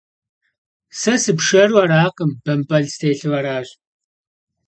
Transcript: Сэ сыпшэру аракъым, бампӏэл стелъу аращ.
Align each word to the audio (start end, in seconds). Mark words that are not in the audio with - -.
Сэ 0.99 1.13
сыпшэру 1.23 1.77
аракъым, 1.83 2.31
бампӏэл 2.43 2.85
стелъу 2.93 3.35
аращ. 3.39 3.67